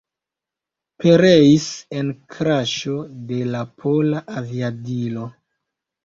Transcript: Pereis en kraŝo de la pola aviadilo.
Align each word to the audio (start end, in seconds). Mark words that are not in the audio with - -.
Pereis 1.01 1.65
en 1.99 2.07
kraŝo 2.35 2.95
de 3.31 3.37
la 3.57 3.61
pola 3.83 4.23
aviadilo. 4.41 5.27